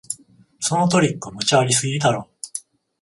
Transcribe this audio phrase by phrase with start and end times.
[0.59, 2.27] そのトリック、無茶ありすぎだろ